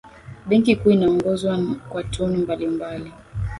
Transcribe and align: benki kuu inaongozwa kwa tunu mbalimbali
benki 0.45 0.75
kuu 0.75 0.89
inaongozwa 0.91 1.57
kwa 1.89 2.03
tunu 2.03 2.37
mbalimbali 2.37 3.13